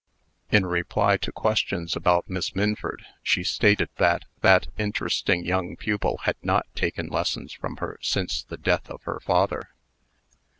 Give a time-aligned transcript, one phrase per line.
[0.49, 6.37] In reply to questions about Miss Minford, she stated that that interesting young pupil had
[6.41, 9.69] not taken lessons from her since the death of her father.